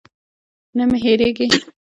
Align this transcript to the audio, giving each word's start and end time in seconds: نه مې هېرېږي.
نه 0.77 0.83
مې 0.89 0.97
هېرېږي. 1.03 1.47